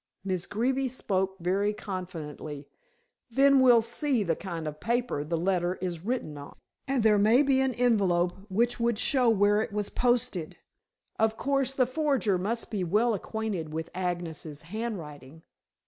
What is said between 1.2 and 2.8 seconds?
very confidently.